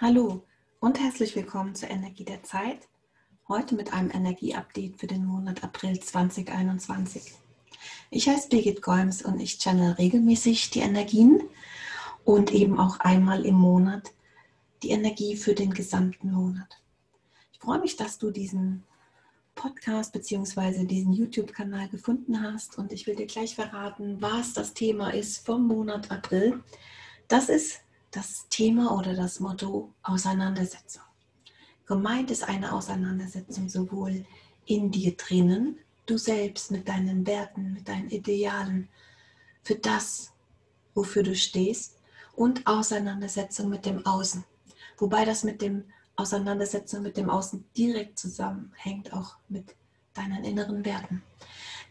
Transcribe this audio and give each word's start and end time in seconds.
Hallo 0.00 0.44
und 0.78 1.00
herzlich 1.00 1.34
willkommen 1.34 1.74
zur 1.74 1.90
Energie 1.90 2.24
der 2.24 2.44
Zeit. 2.44 2.86
Heute 3.48 3.74
mit 3.74 3.92
einem 3.92 4.12
Energieupdate 4.12 4.96
für 4.96 5.08
den 5.08 5.24
Monat 5.24 5.64
April 5.64 5.98
2021. 5.98 7.32
Ich 8.08 8.28
heiße 8.28 8.48
Birgit 8.48 8.80
Golms 8.80 9.22
und 9.22 9.40
ich 9.40 9.58
channel 9.58 9.94
regelmäßig 9.94 10.70
die 10.70 10.78
Energien 10.78 11.42
und 12.24 12.52
eben 12.52 12.78
auch 12.78 13.00
einmal 13.00 13.44
im 13.44 13.56
Monat 13.56 14.12
die 14.84 14.90
Energie 14.90 15.34
für 15.34 15.54
den 15.54 15.74
gesamten 15.74 16.30
Monat. 16.30 16.80
Ich 17.52 17.58
freue 17.58 17.80
mich, 17.80 17.96
dass 17.96 18.18
du 18.18 18.30
diesen 18.30 18.84
Podcast 19.56 20.12
bzw. 20.12 20.84
diesen 20.84 21.12
YouTube-Kanal 21.12 21.88
gefunden 21.88 22.40
hast 22.40 22.78
und 22.78 22.92
ich 22.92 23.08
will 23.08 23.16
dir 23.16 23.26
gleich 23.26 23.56
verraten, 23.56 24.22
was 24.22 24.52
das 24.52 24.74
Thema 24.74 25.12
ist 25.12 25.44
vom 25.44 25.66
Monat 25.66 26.12
April. 26.12 26.62
Das 27.26 27.48
ist 27.48 27.80
das 28.10 28.46
Thema 28.48 28.96
oder 28.96 29.14
das 29.14 29.40
Motto 29.40 29.92
Auseinandersetzung. 30.02 31.02
Gemeint 31.86 32.30
ist 32.30 32.44
eine 32.44 32.72
Auseinandersetzung 32.72 33.68
sowohl 33.68 34.24
in 34.66 34.90
dir 34.90 35.16
drinnen, 35.16 35.78
du 36.06 36.18
selbst 36.18 36.70
mit 36.70 36.88
deinen 36.88 37.26
Werten, 37.26 37.72
mit 37.72 37.88
deinen 37.88 38.10
Idealen, 38.10 38.88
für 39.62 39.74
das, 39.74 40.32
wofür 40.94 41.22
du 41.22 41.34
stehst, 41.34 41.98
und 42.36 42.66
Auseinandersetzung 42.66 43.68
mit 43.68 43.84
dem 43.84 44.06
Außen. 44.06 44.44
Wobei 44.96 45.24
das 45.24 45.44
mit 45.44 45.60
dem 45.60 45.84
Auseinandersetzung 46.16 47.02
mit 47.02 47.16
dem 47.16 47.30
Außen 47.30 47.64
direkt 47.76 48.18
zusammenhängt, 48.18 49.12
auch 49.12 49.36
mit 49.48 49.74
deinen 50.14 50.44
inneren 50.44 50.84
Werten. 50.84 51.22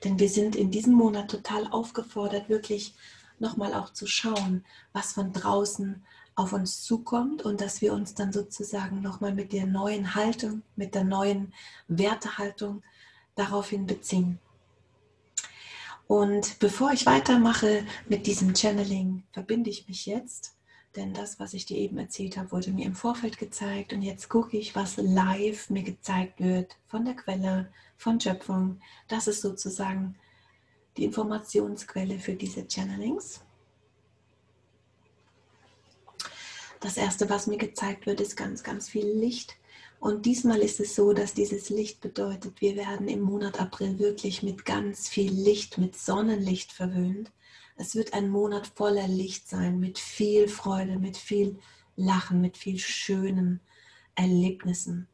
Denn 0.03 0.19
wir 0.19 0.29
sind 0.29 0.55
in 0.55 0.69
diesem 0.69 0.93
Monat 0.93 1.31
total 1.31 1.67
aufgefordert, 1.67 2.49
wirklich 2.49 2.93
nochmal 3.39 3.73
auch 3.73 3.91
zu 3.91 4.07
schauen, 4.07 4.65
was 4.93 5.13
von 5.13 5.33
draußen 5.33 6.03
auf 6.35 6.53
uns 6.53 6.83
zukommt 6.83 7.41
und 7.43 7.61
dass 7.61 7.81
wir 7.81 7.93
uns 7.93 8.13
dann 8.13 8.31
sozusagen 8.31 9.01
nochmal 9.01 9.33
mit 9.33 9.53
der 9.53 9.65
neuen 9.65 10.13
Haltung, 10.13 10.61
mit 10.75 10.93
der 10.93 11.03
neuen 11.03 11.53
Wertehaltung 11.87 12.83
daraufhin 13.35 13.87
beziehen. 13.87 14.39
Und 16.07 16.59
bevor 16.59 16.93
ich 16.93 17.05
weitermache 17.05 17.85
mit 18.07 18.27
diesem 18.27 18.55
Channeling, 18.55 19.23
verbinde 19.33 19.69
ich 19.69 19.87
mich 19.87 20.05
jetzt, 20.05 20.55
denn 20.95 21.13
das, 21.13 21.39
was 21.39 21.53
ich 21.53 21.65
dir 21.65 21.77
eben 21.77 21.97
erzählt 21.97 22.37
habe, 22.37 22.51
wurde 22.51 22.71
mir 22.71 22.85
im 22.85 22.95
Vorfeld 22.95 23.37
gezeigt 23.37 23.91
und 23.93 24.01
jetzt 24.01 24.29
gucke 24.29 24.57
ich, 24.57 24.75
was 24.75 24.97
live 24.97 25.69
mir 25.69 25.83
gezeigt 25.83 26.39
wird 26.39 26.77
von 26.87 27.03
der 27.03 27.15
Quelle, 27.15 27.71
von 27.97 28.19
Schöpfung. 28.19 28.79
Das 29.07 29.27
ist 29.27 29.41
sozusagen 29.41 30.15
die 30.97 31.05
Informationsquelle 31.05 32.19
für 32.19 32.33
diese 32.33 32.67
Channelings. 32.67 33.41
Das 36.79 36.97
erste, 36.97 37.29
was 37.29 37.47
mir 37.47 37.57
gezeigt 37.57 38.05
wird, 38.05 38.21
ist 38.21 38.35
ganz, 38.35 38.63
ganz 38.63 38.89
viel 38.89 39.07
Licht. 39.07 39.55
Und 39.99 40.27
diesmal 40.27 40.59
ist 40.59 40.79
es 40.79 40.95
so, 40.95 41.11
dass 41.13 41.33
dieses 41.33 41.69
Licht 41.69 42.01
bedeutet, 42.01 42.61
wir 42.61 42.75
werden 42.75 43.07
im 43.07 43.21
Monat 43.21 43.59
April 43.59 43.97
wirklich 43.97 44.43
mit 44.43 44.63
ganz 44.63 45.07
viel 45.07 45.31
Licht, 45.31 45.79
mit 45.79 45.97
Sonnenlicht 45.97 46.71
verwöhnt. 46.71 47.31
Es 47.77 47.95
wird 47.95 48.13
ein 48.13 48.29
Monat 48.29 48.67
voller 48.67 49.07
Licht 49.07 49.49
sein, 49.49 49.79
mit 49.79 49.97
viel 49.97 50.47
Freude, 50.47 50.99
mit 50.99 51.17
viel 51.17 51.57
Lachen, 51.95 52.41
mit 52.41 52.57
viel 52.57 52.77
schönen 52.77 53.59
Erlebnissen. 54.13 55.07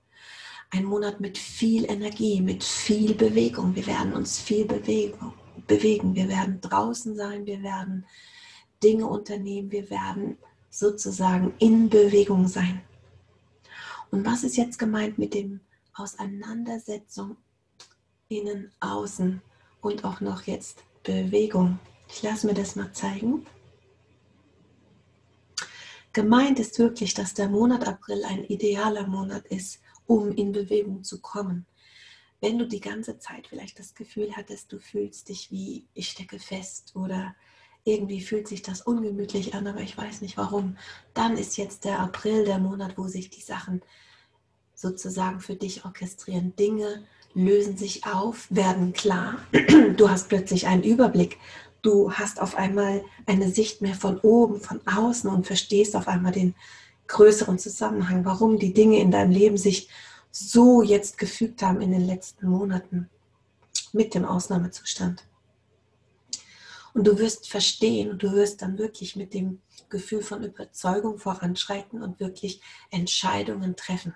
Ein 0.70 0.84
Monat 0.86 1.22
mit 1.22 1.38
viel 1.38 1.86
Energie, 1.90 2.42
mit 2.42 2.64
viel 2.64 3.14
Bewegung. 3.14 3.76
Wir 3.76 3.88
werden 3.88 4.14
uns 4.14 4.40
viel 4.40 4.66
bewegen 4.66 5.34
bewegen. 5.68 6.16
Wir 6.16 6.28
werden 6.28 6.62
draußen 6.62 7.16
sein, 7.16 7.46
wir 7.46 7.62
werden 7.64 8.06
Dinge 8.84 9.08
unternehmen, 9.08 9.72
wir 9.72 9.90
werden 9.90 10.38
sozusagen 10.70 11.54
in 11.60 11.90
Bewegung 11.90 12.48
sein. 12.48 12.82
Und 14.12 14.26
was 14.26 14.44
ist 14.44 14.58
jetzt 14.58 14.78
gemeint 14.78 15.18
mit 15.18 15.34
dem 15.34 15.62
Auseinandersetzung 15.94 17.38
innen, 18.28 18.72
außen 18.80 19.42
und 19.82 20.04
auch 20.06 20.22
noch 20.22 20.44
jetzt 20.44 20.84
Bewegung? 21.04 21.80
Ich 22.10 22.22
lasse 22.22 22.48
mir 22.48 22.54
das 22.54 22.76
mal 22.76 22.92
zeigen. 22.92 23.46
Gemeint 26.12 26.60
ist 26.60 26.78
wirklich, 26.78 27.16
dass 27.16 27.34
der 27.34 27.50
Monat 27.50 27.88
April 27.88 28.24
ein 28.26 28.44
idealer 28.44 29.08
Monat 29.08 29.48
ist, 29.48 29.82
um 30.06 30.32
in 30.32 30.52
Bewegung 30.52 31.04
zu 31.04 31.22
kommen 31.22 31.66
wenn 32.44 32.60
du 32.60 32.68
die 32.68 32.82
ganze 32.82 33.20
Zeit 33.20 33.48
vielleicht 33.48 33.80
das 33.80 33.96
Gefühl 33.96 34.36
hattest, 34.36 34.74
du 34.74 34.78
fühlst 34.78 35.30
dich 35.30 35.50
wie 35.50 35.86
ich 35.94 36.10
stecke 36.10 36.40
fest 36.40 36.92
oder 36.94 37.34
irgendwie 37.86 38.20
fühlt 38.20 38.50
sich 38.50 38.62
das 38.62 38.82
ungemütlich 38.82 39.56
an, 39.56 39.66
aber 39.66 39.80
ich 39.80 39.98
weiß 39.98 40.20
nicht 40.20 40.36
warum, 40.36 40.76
dann 41.14 41.38
ist 41.38 41.56
jetzt 41.56 41.86
der 41.86 42.00
April 42.00 42.44
der 42.44 42.58
Monat, 42.58 42.98
wo 42.98 43.08
sich 43.08 43.30
die 43.30 43.42
Sachen 43.42 43.82
sozusagen 44.76 45.40
für 45.40 45.56
dich 45.56 45.86
orchestrieren. 45.86 46.54
Dinge 46.58 47.06
lösen 47.34 47.78
sich 47.78 48.06
auf, 48.06 48.48
werden 48.50 48.92
klar. 48.92 49.38
Du 49.96 50.10
hast 50.10 50.28
plötzlich 50.28 50.68
einen 50.68 50.84
Überblick. 50.84 51.38
Du 51.82 52.12
hast 52.12 52.42
auf 52.42 52.58
einmal 52.58 53.06
eine 53.26 53.50
Sicht 53.52 53.82
mehr 53.82 53.96
von 53.96 54.18
oben, 54.20 54.60
von 54.60 54.82
außen 54.86 55.30
und 55.30 55.48
verstehst 55.48 55.96
auf 55.96 56.10
einmal 56.10 56.34
den 56.34 56.56
größeren 57.08 57.58
Zusammenhang, 57.58 58.26
warum 58.26 58.60
die 58.60 58.74
Dinge 58.74 59.00
in 59.00 59.12
deinem 59.12 59.32
Leben 59.32 59.58
sich 59.58 59.88
so 60.34 60.82
jetzt 60.82 61.20
gefügt 61.20 61.62
haben 61.62 61.80
in 61.80 61.92
den 61.92 62.08
letzten 62.08 62.50
Monaten 62.50 63.10
mit 63.94 64.16
dem 64.16 64.26
Ausnahmezustand. 64.26 65.24
Und 66.96 67.06
du 67.06 67.20
wirst 67.20 67.50
verstehen 67.50 68.10
und 68.10 68.24
du 68.24 68.32
wirst 68.34 68.62
dann 68.64 68.78
wirklich 68.80 69.16
mit 69.16 69.34
dem 69.34 69.62
Gefühl 69.90 70.24
von 70.24 70.44
Überzeugung 70.44 71.20
voranschreiten 71.20 72.02
und 72.02 72.20
wirklich 72.20 72.62
Entscheidungen 72.90 73.76
treffen. 73.76 74.16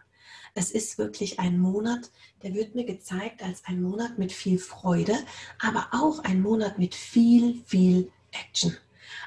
Es 0.56 0.72
ist 0.72 0.97
wirklich 0.97 1.39
ein 1.39 1.59
Monat, 1.59 2.09
der 2.41 2.56
wird 2.56 2.73
mir 2.73 2.85
gezeigt 2.85 3.44
als 3.44 3.63
ein 3.66 3.79
Monat 3.79 4.17
mit 4.17 4.31
viel 4.31 4.57
Freude, 4.57 5.16
aber 5.59 5.89
auch 5.91 6.23
ein 6.23 6.41
Monat 6.41 6.79
mit 6.79 6.95
viel, 6.95 7.61
viel 7.66 8.11
Action. 8.31 8.75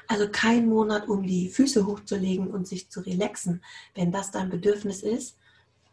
Also 0.07 0.27
kein 0.29 0.67
Monat, 0.67 1.07
um 1.07 1.25
die 1.25 1.47
Füße 1.47 1.85
hochzulegen 1.85 2.47
und 2.47 2.67
sich 2.67 2.89
zu 2.89 2.99
relaxen. 2.99 3.63
Wenn 3.95 4.11
das 4.11 4.31
dein 4.31 4.49
Bedürfnis 4.49 5.03
ist, 5.03 5.37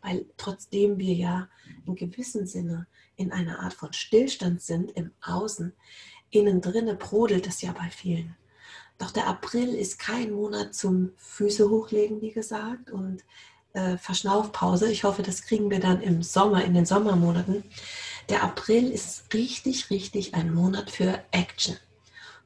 weil 0.03 0.26
trotzdem 0.36 0.98
wir 0.98 1.14
ja 1.14 1.48
in 1.86 1.94
gewissem 1.94 2.47
Sinne 2.47 2.86
in 3.16 3.32
einer 3.32 3.60
Art 3.60 3.75
von 3.75 3.92
Stillstand 3.92 4.62
sind 4.62 4.91
im 4.92 5.12
Außen, 5.20 5.72
innen 6.31 6.60
drinne 6.60 6.94
brodelt 6.94 7.47
es 7.47 7.62
ja 7.62 7.72
bei 7.72 7.91
vielen. 7.91 8.37
Doch 8.98 9.10
der 9.12 9.26
April 9.26 9.75
ist 9.75 9.98
kein 9.98 10.32
Monat 10.32 10.75
zum 10.75 11.12
Füße 11.16 11.70
hochlegen, 11.70 12.20
wie 12.20 12.32
gesagt, 12.32 12.91
und 12.91 13.25
äh, 13.72 13.97
Verschnaufpause. 13.97 14.91
Ich 14.91 15.04
hoffe, 15.04 15.22
das 15.22 15.42
kriegen 15.42 15.70
wir 15.70 15.78
dann 15.78 16.00
im 16.00 16.22
Sommer, 16.22 16.64
in 16.64 16.75
den 16.75 16.87
Sommermonaten. 16.87 17.64
Der 18.28 18.42
April 18.42 18.91
ist 18.91 19.32
richtig, 19.32 19.91
richtig 19.91 20.34
ein 20.34 20.53
Monat 20.53 20.91
für 20.91 21.22
Action. 21.31 21.76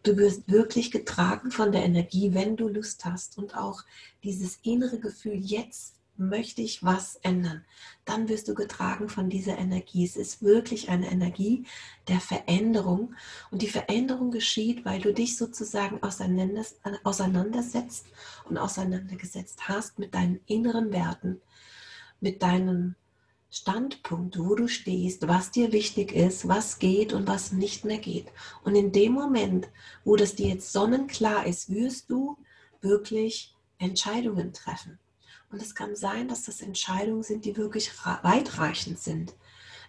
Du 0.02 0.16
wirst 0.16 0.50
wirklich 0.50 0.90
getragen 0.90 1.50
von 1.50 1.72
der 1.72 1.84
Energie, 1.84 2.34
wenn 2.34 2.56
du 2.56 2.68
Lust 2.68 3.04
hast 3.04 3.38
und 3.38 3.56
auch 3.56 3.82
dieses 4.24 4.58
innere 4.62 4.98
Gefühl, 4.98 5.36
jetzt 5.36 5.94
möchte 6.16 6.62
ich 6.62 6.82
was 6.82 7.16
ändern, 7.16 7.64
dann 8.04 8.28
wirst 8.28 8.48
du 8.48 8.54
getragen 8.54 9.08
von 9.08 9.30
dieser 9.30 9.58
Energie. 9.58 10.04
Es 10.04 10.16
ist 10.16 10.42
wirklich 10.42 10.88
eine 10.88 11.10
Energie 11.10 11.66
der 12.08 12.20
Veränderung 12.20 13.14
und 13.50 13.62
die 13.62 13.68
Veränderung 13.68 14.30
geschieht, 14.30 14.84
weil 14.84 15.00
du 15.00 15.12
dich 15.12 15.36
sozusagen 15.36 16.02
auseinandersetzt 16.02 18.06
und 18.48 18.58
auseinandergesetzt 18.58 19.68
hast 19.68 19.98
mit 19.98 20.14
deinen 20.14 20.40
inneren 20.46 20.92
Werten, 20.92 21.40
mit 22.20 22.42
deinem 22.42 22.94
Standpunkt, 23.50 24.38
wo 24.38 24.54
du 24.54 24.66
stehst, 24.66 25.28
was 25.28 25.50
dir 25.50 25.72
wichtig 25.72 26.12
ist, 26.12 26.48
was 26.48 26.78
geht 26.78 27.12
und 27.12 27.28
was 27.28 27.52
nicht 27.52 27.84
mehr 27.84 27.98
geht. 27.98 28.26
Und 28.64 28.74
in 28.74 28.92
dem 28.92 29.12
Moment, 29.12 29.68
wo 30.04 30.16
das 30.16 30.34
dir 30.34 30.48
jetzt 30.48 30.72
sonnenklar 30.72 31.46
ist, 31.46 31.68
wirst 31.68 32.10
du 32.10 32.38
wirklich 32.80 33.54
Entscheidungen 33.76 34.54
treffen. 34.54 34.98
Und 35.52 35.60
es 35.60 35.74
kann 35.74 35.94
sein, 35.94 36.28
dass 36.28 36.44
das 36.44 36.62
Entscheidungen 36.62 37.22
sind, 37.22 37.44
die 37.44 37.56
wirklich 37.58 37.90
weitreichend 38.22 38.98
sind. 38.98 39.34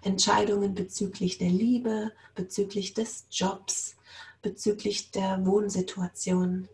Entscheidungen 0.02 0.76
bezüglich 0.76 1.38
der 1.38 1.50
Liebe, 1.50 2.12
bezüglich 2.36 2.94
des 2.94 3.26
Jobs, 3.32 3.96
bezüglich 4.42 5.12
der 5.12 5.46
Wohnsituation. 5.46 6.68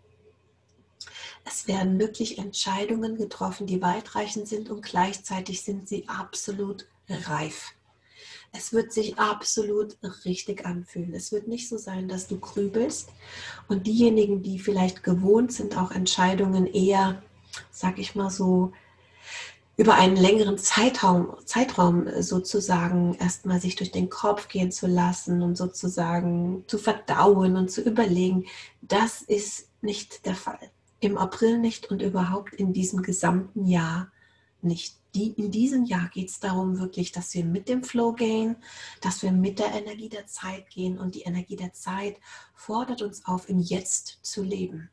Es 1.46 1.68
werden 1.68 2.00
wirklich 2.00 2.40
Entscheidungen 2.40 3.16
getroffen, 3.16 3.68
die 3.68 3.82
weitreichend 3.82 4.48
sind 4.48 4.72
und 4.72 4.82
gleichzeitig 4.82 5.62
sind 5.62 5.88
sie 5.88 6.10
absolut 6.10 6.88
reif. 7.08 7.74
Es 8.52 8.74
wird 8.74 8.92
sich 8.92 9.20
absolut 9.20 9.98
richtig 10.26 10.66
anfühlen. 10.66 11.14
Es 11.14 11.32
wird 11.32 11.48
nicht 11.48 11.70
so 11.70 11.78
sein, 11.78 12.08
dass 12.08 12.28
du 12.28 12.40
grübelst 12.40 13.10
und 13.68 13.86
diejenigen, 13.86 14.42
die 14.42 14.58
vielleicht 14.58 15.04
gewohnt 15.04 15.54
sind, 15.54 15.78
auch 15.78 15.92
Entscheidungen 15.92 16.66
eher 16.66 17.22
sag 17.72 18.00
ich 18.00 18.16
mal 18.16 18.30
so, 18.30 18.72
über 19.80 19.94
einen 19.94 20.18
längeren 20.18 20.58
Zeitraum, 20.58 21.38
Zeitraum 21.46 22.06
sozusagen 22.22 23.14
erstmal 23.14 23.62
sich 23.62 23.78
durch 23.78 23.92
den 23.92 24.10
Kopf 24.10 24.50
gehen 24.50 24.74
zu 24.74 24.88
lassen 24.88 25.42
und 25.42 25.56
sozusagen 25.56 26.66
zu 26.68 26.78
verdauen 26.78 27.56
und 27.56 27.72
zu 27.72 27.82
überlegen, 27.82 28.46
das 28.82 29.22
ist 29.22 29.70
nicht 29.82 30.26
der 30.26 30.36
Fall. 30.36 30.60
Im 31.00 31.18
April 31.18 31.60
nicht 31.60 31.90
und 31.90 32.02
überhaupt 32.02 32.54
in 32.54 32.74
diesem 32.74 33.04
gesamten 33.04 33.68
Jahr 33.68 34.12
nicht. 34.62 34.98
Die, 35.16 35.32
in 35.32 35.50
diesem 35.50 35.86
Jahr 35.86 36.10
geht 36.10 36.30
es 36.30 36.42
darum 36.42 36.78
wirklich, 36.78 37.14
dass 37.14 37.34
wir 37.34 37.46
mit 37.46 37.70
dem 37.70 37.86
Flow 37.86 38.12
gehen, 38.12 38.58
dass 39.00 39.24
wir 39.24 39.32
mit 39.32 39.60
der 39.60 39.74
Energie 39.74 40.10
der 40.10 40.28
Zeit 40.28 40.70
gehen 40.70 41.00
und 41.00 41.16
die 41.16 41.22
Energie 41.22 41.56
der 41.56 41.72
Zeit 41.72 42.18
fordert 42.54 43.02
uns 43.02 43.26
auf, 43.26 43.48
im 43.48 43.60
Jetzt 43.60 44.20
zu 44.24 44.44
leben 44.44 44.90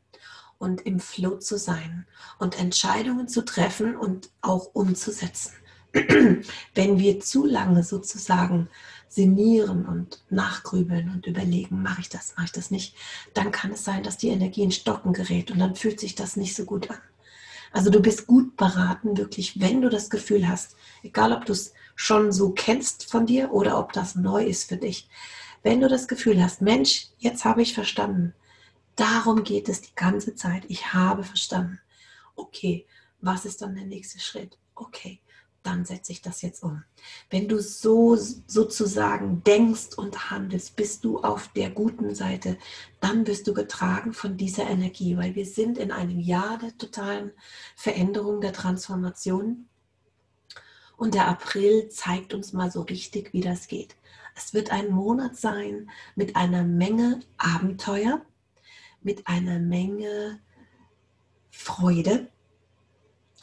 und 0.59 0.81
im 0.85 0.99
Flow 0.99 1.37
zu 1.37 1.57
sein 1.57 2.05
und 2.39 2.59
Entscheidungen 2.59 3.27
zu 3.27 3.43
treffen 3.43 3.95
und 3.95 4.29
auch 4.41 4.73
umzusetzen. 4.73 5.53
Wenn 6.75 6.99
wir 6.99 7.19
zu 7.19 7.45
lange 7.45 7.83
sozusagen 7.83 8.69
sinnieren 9.07 9.85
und 9.85 10.23
nachgrübeln 10.29 11.09
und 11.09 11.25
überlegen, 11.27 11.81
mache 11.81 12.01
ich 12.01 12.09
das, 12.09 12.33
mache 12.35 12.47
ich 12.47 12.51
das 12.51 12.71
nicht, 12.71 12.95
dann 13.33 13.51
kann 13.51 13.71
es 13.71 13.83
sein, 13.83 14.03
dass 14.03 14.17
die 14.17 14.29
Energie 14.29 14.63
in 14.63 14.71
Stocken 14.71 15.13
gerät 15.13 15.49
und 15.49 15.59
dann 15.59 15.75
fühlt 15.75 15.99
sich 15.99 16.15
das 16.15 16.35
nicht 16.35 16.55
so 16.55 16.65
gut 16.65 16.89
an. 16.89 16.97
Also 17.71 17.89
du 17.89 18.01
bist 18.01 18.27
gut 18.27 18.55
beraten, 18.57 19.17
wirklich, 19.17 19.59
wenn 19.59 19.81
du 19.81 19.89
das 19.89 20.09
Gefühl 20.09 20.47
hast, 20.47 20.75
egal 21.03 21.33
ob 21.33 21.45
du 21.45 21.53
es 21.53 21.73
schon 21.95 22.31
so 22.31 22.51
kennst 22.51 23.09
von 23.09 23.25
dir 23.25 23.51
oder 23.51 23.77
ob 23.79 23.93
das 23.93 24.15
neu 24.15 24.43
ist 24.43 24.69
für 24.69 24.77
dich, 24.77 25.09
wenn 25.63 25.81
du 25.81 25.87
das 25.87 26.07
Gefühl 26.07 26.41
hast, 26.41 26.61
Mensch, 26.61 27.07
jetzt 27.17 27.43
habe 27.43 27.61
ich 27.61 27.73
verstanden, 27.73 28.33
darum 28.97 29.43
geht 29.43 29.69
es 29.69 29.81
die 29.81 29.95
ganze 29.95 30.35
Zeit, 30.35 30.65
ich 30.67 30.93
habe 30.93 31.23
verstanden. 31.23 31.79
Okay, 32.35 32.85
was 33.21 33.45
ist 33.45 33.61
dann 33.61 33.75
der 33.75 33.85
nächste 33.85 34.19
Schritt? 34.19 34.57
Okay, 34.75 35.21
dann 35.63 35.85
setze 35.85 36.11
ich 36.13 36.21
das 36.21 36.41
jetzt 36.41 36.63
um. 36.63 36.83
Wenn 37.29 37.47
du 37.47 37.59
so 37.59 38.15
sozusagen 38.15 39.43
denkst 39.43 39.97
und 39.97 40.31
handelst, 40.31 40.75
bist 40.75 41.03
du 41.03 41.19
auf 41.19 41.49
der 41.49 41.69
guten 41.69 42.15
Seite, 42.15 42.57
dann 43.01 43.23
bist 43.23 43.47
du 43.47 43.53
getragen 43.53 44.13
von 44.13 44.37
dieser 44.37 44.63
Energie, 44.63 45.17
weil 45.17 45.35
wir 45.35 45.45
sind 45.45 45.77
in 45.77 45.91
einem 45.91 46.19
Jahr 46.19 46.57
der 46.57 46.77
totalen 46.77 47.31
Veränderung, 47.75 48.39
der 48.39 48.53
Transformation. 48.53 49.67
Und 50.95 51.13
der 51.13 51.27
April 51.27 51.89
zeigt 51.89 52.33
uns 52.33 52.53
mal 52.53 52.71
so 52.71 52.81
richtig, 52.81 53.33
wie 53.33 53.41
das 53.41 53.67
geht. 53.67 53.95
Es 54.35 54.53
wird 54.53 54.71
ein 54.71 54.89
Monat 54.89 55.35
sein 55.35 55.89
mit 56.15 56.35
einer 56.35 56.63
Menge 56.63 57.19
Abenteuer, 57.37 58.21
mit 59.01 59.27
einer 59.27 59.59
Menge 59.59 60.39
Freude 61.49 62.27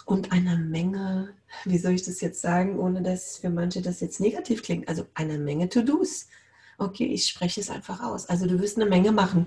und 0.06 0.32
einer 0.32 0.56
Menge 0.56 1.34
wie 1.64 1.78
soll 1.78 1.92
ich 1.92 2.02
das 2.02 2.20
jetzt 2.20 2.40
sagen, 2.40 2.78
ohne 2.78 3.02
dass 3.02 3.38
für 3.38 3.50
manche 3.50 3.82
das 3.82 4.00
jetzt 4.00 4.20
negativ 4.20 4.62
klingt? 4.62 4.88
Also 4.88 5.06
eine 5.14 5.38
Menge 5.38 5.68
To-Dos. 5.68 6.28
Okay, 6.76 7.06
ich 7.06 7.26
spreche 7.28 7.60
es 7.60 7.70
einfach 7.70 8.02
aus. 8.02 8.26
Also 8.26 8.46
du 8.46 8.60
wirst 8.60 8.76
eine 8.76 8.90
Menge 8.90 9.12
machen. 9.12 9.46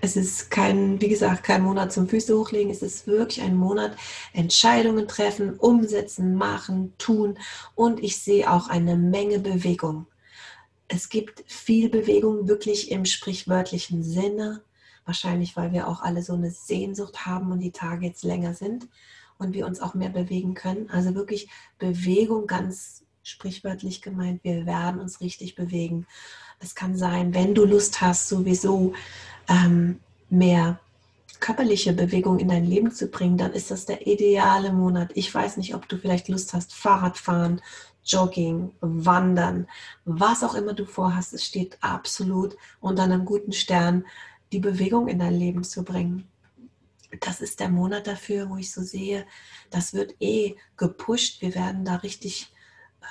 Es 0.00 0.16
ist 0.16 0.50
kein, 0.50 1.00
wie 1.00 1.08
gesagt, 1.08 1.42
kein 1.42 1.62
Monat 1.62 1.92
zum 1.92 2.08
Füße 2.08 2.38
hochlegen. 2.38 2.70
Es 2.70 2.82
ist 2.82 3.08
wirklich 3.08 3.42
ein 3.42 3.56
Monat 3.56 3.96
Entscheidungen 4.32 5.08
treffen, 5.08 5.58
umsetzen, 5.58 6.36
machen, 6.36 6.94
tun. 6.96 7.38
Und 7.74 8.00
ich 8.02 8.18
sehe 8.18 8.50
auch 8.50 8.68
eine 8.68 8.96
Menge 8.96 9.40
Bewegung. 9.40 10.06
Es 10.86 11.08
gibt 11.08 11.42
viel 11.50 11.90
Bewegung 11.90 12.46
wirklich 12.46 12.92
im 12.92 13.04
sprichwörtlichen 13.04 14.04
Sinne. 14.04 14.62
Wahrscheinlich, 15.08 15.56
weil 15.56 15.72
wir 15.72 15.88
auch 15.88 16.02
alle 16.02 16.22
so 16.22 16.34
eine 16.34 16.50
Sehnsucht 16.50 17.24
haben 17.24 17.50
und 17.50 17.60
die 17.60 17.72
Tage 17.72 18.04
jetzt 18.04 18.24
länger 18.24 18.52
sind 18.52 18.88
und 19.38 19.54
wir 19.54 19.64
uns 19.64 19.80
auch 19.80 19.94
mehr 19.94 20.10
bewegen 20.10 20.52
können. 20.52 20.90
Also 20.90 21.14
wirklich 21.14 21.48
Bewegung 21.78 22.46
ganz 22.46 23.06
sprichwörtlich 23.22 24.02
gemeint, 24.02 24.44
wir 24.44 24.66
werden 24.66 25.00
uns 25.00 25.22
richtig 25.22 25.54
bewegen. 25.54 26.06
Es 26.60 26.74
kann 26.74 26.94
sein, 26.94 27.32
wenn 27.32 27.54
du 27.54 27.64
Lust 27.64 28.02
hast, 28.02 28.28
sowieso 28.28 28.92
ähm, 29.48 30.00
mehr 30.28 30.78
körperliche 31.40 31.94
Bewegung 31.94 32.38
in 32.38 32.48
dein 32.48 32.66
Leben 32.66 32.90
zu 32.90 33.06
bringen, 33.06 33.38
dann 33.38 33.54
ist 33.54 33.70
das 33.70 33.86
der 33.86 34.06
ideale 34.06 34.74
Monat. 34.74 35.12
Ich 35.14 35.34
weiß 35.34 35.56
nicht, 35.56 35.74
ob 35.74 35.88
du 35.88 35.96
vielleicht 35.96 36.28
Lust 36.28 36.52
hast, 36.52 36.74
Fahrradfahren, 36.74 37.62
Jogging, 38.04 38.72
Wandern, 38.82 39.68
was 40.04 40.44
auch 40.44 40.54
immer 40.54 40.74
du 40.74 40.84
vorhast. 40.84 41.32
Es 41.32 41.46
steht 41.46 41.78
absolut 41.80 42.58
unter 42.80 43.04
einem 43.04 43.24
guten 43.24 43.52
Stern, 43.52 44.04
die 44.52 44.60
Bewegung 44.60 45.08
in 45.08 45.18
dein 45.18 45.34
Leben 45.34 45.64
zu 45.64 45.84
bringen 45.84 46.28
das 47.20 47.40
ist 47.40 47.60
der 47.60 47.68
Monat 47.68 48.06
dafür, 48.06 48.50
wo 48.50 48.56
ich 48.56 48.72
so 48.72 48.82
sehe, 48.82 49.26
das 49.70 49.94
wird 49.94 50.14
eh 50.20 50.56
gepusht. 50.76 51.40
Wir 51.40 51.54
werden 51.54 51.84
da 51.84 51.96
richtig 51.96 52.52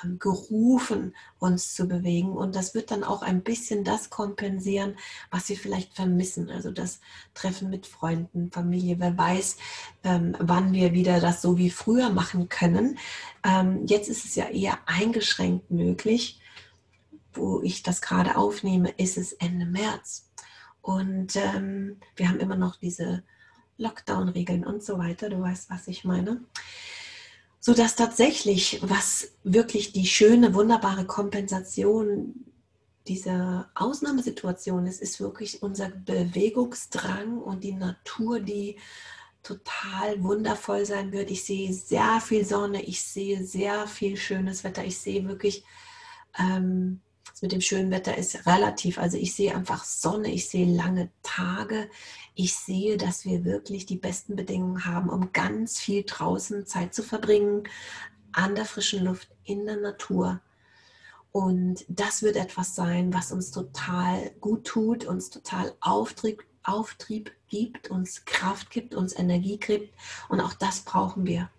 ähm, 0.04 0.18
gerufen, 0.18 1.14
uns 1.38 1.74
zu 1.74 1.86
bewegen. 1.88 2.32
Und 2.32 2.54
das 2.54 2.74
wird 2.74 2.90
dann 2.90 3.02
auch 3.02 3.22
ein 3.22 3.42
bisschen 3.42 3.84
das 3.84 4.10
kompensieren, 4.10 4.96
was 5.30 5.48
wir 5.48 5.56
vielleicht 5.56 5.94
vermissen. 5.94 6.50
Also 6.50 6.70
das 6.70 7.00
Treffen 7.34 7.70
mit 7.70 7.86
Freunden, 7.86 8.52
Familie. 8.52 9.00
Wer 9.00 9.18
weiß, 9.18 9.56
ähm, 10.04 10.36
wann 10.38 10.72
wir 10.72 10.92
wieder 10.92 11.20
das 11.20 11.42
so 11.42 11.58
wie 11.58 11.70
früher 11.70 12.10
machen 12.10 12.48
können. 12.48 12.98
Ähm, 13.44 13.84
jetzt 13.86 14.08
ist 14.08 14.24
es 14.24 14.34
ja 14.36 14.48
eher 14.48 14.78
eingeschränkt 14.86 15.70
möglich. 15.70 16.40
Wo 17.32 17.62
ich 17.62 17.82
das 17.82 18.00
gerade 18.00 18.36
aufnehme, 18.36 18.90
ist 18.90 19.16
es 19.18 19.32
Ende 19.34 19.66
März. 19.66 20.27
Und 20.88 21.36
ähm, 21.36 21.98
wir 22.16 22.30
haben 22.30 22.40
immer 22.40 22.56
noch 22.56 22.76
diese 22.76 23.22
Lockdown-Regeln 23.76 24.64
und 24.64 24.82
so 24.82 24.96
weiter. 24.98 25.28
Du 25.28 25.38
weißt, 25.38 25.68
was 25.68 25.86
ich 25.86 26.04
meine. 26.04 26.42
So 27.60 27.74
dass 27.74 27.94
tatsächlich, 27.94 28.80
was 28.80 29.32
wirklich 29.44 29.92
die 29.92 30.06
schöne, 30.06 30.54
wunderbare 30.54 31.04
Kompensation 31.04 32.46
dieser 33.06 33.70
Ausnahmesituation 33.74 34.86
ist, 34.86 35.02
ist 35.02 35.20
wirklich 35.20 35.62
unser 35.62 35.90
Bewegungsdrang 35.90 37.36
und 37.36 37.64
die 37.64 37.74
Natur, 37.74 38.40
die 38.40 38.78
total 39.42 40.22
wundervoll 40.22 40.86
sein 40.86 41.12
wird. 41.12 41.30
Ich 41.30 41.44
sehe 41.44 41.70
sehr 41.70 42.22
viel 42.22 42.46
Sonne, 42.46 42.80
ich 42.80 43.02
sehe 43.02 43.44
sehr 43.44 43.86
viel 43.88 44.16
schönes 44.16 44.64
Wetter, 44.64 44.86
ich 44.86 44.98
sehe 44.98 45.28
wirklich 45.28 45.64
ähm, 46.38 47.02
das 47.38 47.42
mit 47.42 47.52
dem 47.52 47.60
schönen 47.60 47.92
Wetter 47.92 48.18
ist 48.18 48.46
relativ. 48.46 48.98
Also 48.98 49.16
ich 49.16 49.32
sehe 49.32 49.54
einfach 49.54 49.84
Sonne, 49.84 50.32
ich 50.32 50.48
sehe 50.48 50.66
lange 50.66 51.08
Tage. 51.22 51.88
Ich 52.34 52.56
sehe, 52.56 52.96
dass 52.96 53.24
wir 53.24 53.44
wirklich 53.44 53.86
die 53.86 53.96
besten 53.96 54.34
Bedingungen 54.34 54.84
haben, 54.84 55.08
um 55.08 55.32
ganz 55.32 55.78
viel 55.78 56.02
draußen 56.02 56.66
Zeit 56.66 56.94
zu 56.94 57.04
verbringen, 57.04 57.62
an 58.32 58.56
der 58.56 58.64
frischen 58.64 59.04
Luft, 59.04 59.28
in 59.44 59.66
der 59.66 59.76
Natur. 59.76 60.40
Und 61.30 61.84
das 61.86 62.24
wird 62.24 62.34
etwas 62.34 62.74
sein, 62.74 63.14
was 63.14 63.30
uns 63.30 63.52
total 63.52 64.32
gut 64.40 64.66
tut, 64.66 65.04
uns 65.04 65.30
total 65.30 65.72
Auftrieb, 65.78 66.44
Auftrieb 66.68 67.32
gibt, 67.48 67.90
uns 67.90 68.24
Kraft 68.24 68.70
gibt, 68.70 68.94
uns 68.94 69.18
Energie 69.18 69.58
gibt. 69.58 69.94
Und 70.28 70.40
auch 70.40 70.52
das 70.52 70.80
brauchen 70.80 71.26
wir. 71.26 71.50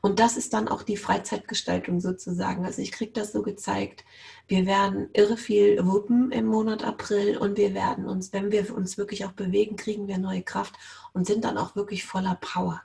Und 0.00 0.18
das 0.18 0.36
ist 0.36 0.52
dann 0.52 0.68
auch 0.68 0.82
die 0.82 0.96
Freizeitgestaltung 0.96 2.00
sozusagen. 2.00 2.64
Also 2.64 2.82
ich 2.82 2.92
kriege 2.92 3.12
das 3.12 3.32
so 3.32 3.42
gezeigt. 3.42 4.04
Wir 4.46 4.66
werden 4.66 5.08
irre 5.12 5.36
viel 5.36 5.84
wuppen 5.86 6.30
im 6.32 6.46
Monat 6.46 6.84
April 6.84 7.36
und 7.38 7.56
wir 7.56 7.74
werden 7.74 8.06
uns, 8.06 8.32
wenn 8.32 8.52
wir 8.52 8.74
uns 8.74 8.98
wirklich 8.98 9.24
auch 9.24 9.32
bewegen, 9.32 9.76
kriegen 9.76 10.08
wir 10.08 10.18
neue 10.18 10.42
Kraft 10.42 10.74
und 11.12 11.26
sind 11.26 11.44
dann 11.44 11.58
auch 11.58 11.76
wirklich 11.76 12.04
voller 12.04 12.36
Power. 12.40 12.82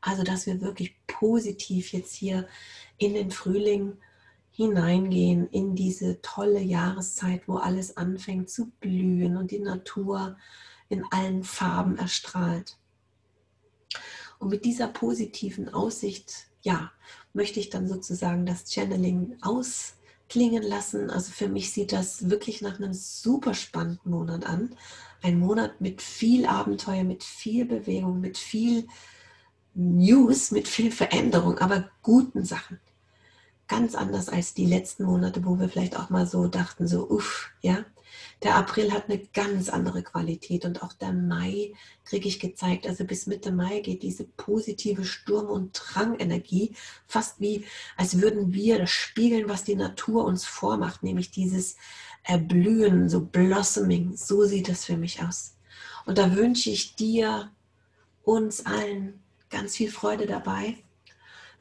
Also 0.00 0.22
dass 0.22 0.46
wir 0.46 0.60
wirklich 0.60 0.94
positiv 1.06 1.92
jetzt 1.92 2.14
hier 2.14 2.46
in 2.98 3.14
den 3.14 3.30
Frühling 3.30 3.96
hineingehen, 4.50 5.48
in 5.50 5.76
diese 5.76 6.20
tolle 6.20 6.60
Jahreszeit, 6.60 7.42
wo 7.46 7.56
alles 7.56 7.96
anfängt 7.96 8.50
zu 8.50 8.70
blühen 8.80 9.36
und 9.36 9.52
die 9.52 9.60
Natur 9.60 10.36
in 10.88 11.04
allen 11.10 11.44
Farben 11.44 11.96
erstrahlt. 11.98 12.78
Und 14.38 14.50
mit 14.50 14.64
dieser 14.64 14.88
positiven 14.88 15.68
Aussicht, 15.72 16.46
ja, 16.62 16.92
möchte 17.32 17.60
ich 17.60 17.70
dann 17.70 17.88
sozusagen 17.88 18.46
das 18.46 18.72
Channeling 18.72 19.36
ausklingen 19.42 20.62
lassen. 20.62 21.10
Also 21.10 21.32
für 21.32 21.48
mich 21.48 21.72
sieht 21.72 21.92
das 21.92 22.30
wirklich 22.30 22.62
nach 22.62 22.78
einem 22.78 22.92
super 22.92 23.54
spannenden 23.54 24.10
Monat 24.10 24.46
an. 24.46 24.74
Ein 25.22 25.38
Monat 25.38 25.80
mit 25.80 26.00
viel 26.00 26.46
Abenteuer, 26.46 27.04
mit 27.04 27.24
viel 27.24 27.64
Bewegung, 27.64 28.20
mit 28.20 28.38
viel 28.38 28.86
News, 29.74 30.50
mit 30.50 30.68
viel 30.68 30.90
Veränderung, 30.90 31.58
aber 31.58 31.90
guten 32.02 32.44
Sachen. 32.44 32.80
Ganz 33.66 33.94
anders 33.94 34.28
als 34.28 34.54
die 34.54 34.66
letzten 34.66 35.04
Monate, 35.04 35.44
wo 35.44 35.58
wir 35.58 35.68
vielleicht 35.68 35.96
auch 35.96 36.10
mal 36.10 36.26
so 36.26 36.48
dachten, 36.48 36.88
so, 36.88 37.08
uff, 37.08 37.50
ja, 37.60 37.84
der 38.42 38.54
April 38.54 38.92
hat 38.92 39.08
eine 39.08 39.18
ganz 39.18 39.68
andere 39.68 40.02
Qualität 40.02 40.64
und 40.64 40.82
auch 40.82 40.92
der 40.92 41.12
Mai 41.12 41.72
kriege 42.04 42.28
ich 42.28 42.38
gezeigt. 42.38 42.86
Also 42.86 43.04
bis 43.04 43.26
Mitte 43.26 43.50
Mai 43.50 43.80
geht 43.80 44.02
diese 44.02 44.24
positive 44.24 45.04
Sturm- 45.04 45.50
und 45.50 45.72
Drangenergie 45.72 46.74
fast 47.06 47.40
wie, 47.40 47.64
als 47.96 48.20
würden 48.20 48.52
wir 48.52 48.78
das 48.78 48.90
spiegeln, 48.90 49.48
was 49.48 49.64
die 49.64 49.74
Natur 49.74 50.24
uns 50.24 50.44
vormacht, 50.44 51.02
nämlich 51.02 51.32
dieses 51.32 51.76
Erblühen, 52.22 53.08
so 53.08 53.20
Blossoming. 53.20 54.16
So 54.16 54.44
sieht 54.44 54.68
es 54.68 54.84
für 54.84 54.96
mich 54.96 55.20
aus. 55.20 55.56
Und 56.06 56.18
da 56.18 56.36
wünsche 56.36 56.70
ich 56.70 56.94
dir, 56.94 57.50
uns 58.22 58.66
allen 58.66 59.20
ganz 59.50 59.76
viel 59.76 59.90
Freude 59.90 60.26
dabei. 60.26 60.76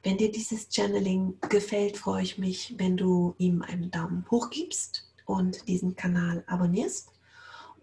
Wenn 0.04 0.18
dir 0.18 0.32
dieses 0.32 0.68
Channeling 0.70 1.40
gefällt, 1.50 1.98
freue 1.98 2.24
ich 2.24 2.38
mich, 2.38 2.76
wenn 2.78 2.98
du 2.98 3.36
ihm 3.38 3.62
einen 3.62 3.90
Daumen 3.90 4.26
hoch 4.30 4.50
gibst 4.50 5.07
und 5.28 5.68
diesen 5.68 5.96
Kanal 5.96 6.44
abonnierst. 6.48 7.12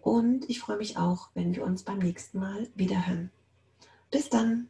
Und 0.01 0.49
ich 0.49 0.59
freue 0.59 0.77
mich 0.77 0.97
auch, 0.97 1.29
wenn 1.33 1.55
wir 1.55 1.63
uns 1.63 1.83
beim 1.83 1.99
nächsten 1.99 2.39
Mal 2.39 2.67
wieder 2.75 3.07
hören. 3.07 3.31
Bis 4.11 4.29
dann! 4.29 4.67